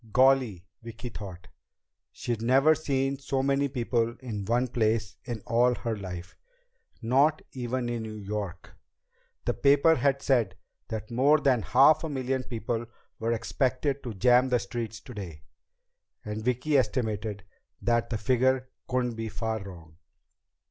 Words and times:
Golly, 0.11 0.65
Vicki 0.81 1.09
thought, 1.09 1.47
she'd 2.11 2.41
never 2.41 2.73
seen 2.73 3.19
so 3.19 3.43
many 3.43 3.67
people 3.67 4.15
in 4.19 4.45
one 4.45 4.67
place 4.67 5.15
in 5.25 5.41
all 5.45 5.75
her 5.75 5.95
life! 5.95 6.35
Not 7.03 7.43
even 7.51 7.87
in 7.87 8.01
New 8.01 8.15
York. 8.15 8.71
The 9.45 9.53
paper 9.53 9.93
had 9.93 10.23
said 10.23 10.55
that 10.87 11.11
more 11.11 11.39
than 11.39 11.61
half 11.61 12.03
a 12.03 12.09
million 12.09 12.41
people 12.41 12.87
were 13.19 13.31
expected 13.33 14.01
to 14.01 14.15
jam 14.15 14.49
the 14.49 14.57
streets 14.57 14.99
today, 14.99 15.43
and 16.25 16.43
Vicki 16.43 16.79
estimated 16.79 17.43
that 17.79 18.09
the 18.09 18.17
figure 18.17 18.69
couldn't 18.87 19.13
be 19.13 19.29
far 19.29 19.61
wrong. 19.61 19.97